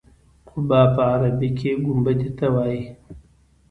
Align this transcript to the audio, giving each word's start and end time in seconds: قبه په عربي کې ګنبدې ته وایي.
قبه 0.47 0.81
په 0.93 1.01
عربي 1.11 1.49
کې 1.57 1.71
ګنبدې 1.85 2.29
ته 2.37 2.45
وایي. 2.53 2.83